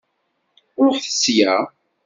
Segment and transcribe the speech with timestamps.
[0.85, 1.55] Ṛuḥet sya!